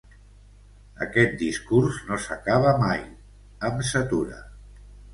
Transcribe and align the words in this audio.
Aquest 1.07 1.35
discurs 1.43 2.01
no 2.09 2.19
s'acaba 2.25 2.75
mai: 2.87 3.07
em 3.71 3.81
satura. 3.95 4.45